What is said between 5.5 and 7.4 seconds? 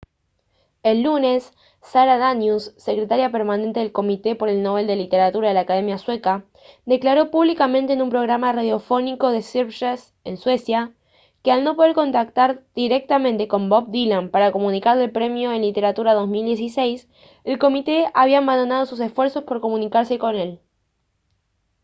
la academia sueca declaró